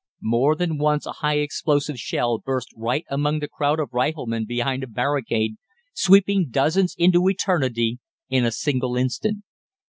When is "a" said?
1.05-1.11, 4.81-4.87, 8.43-8.49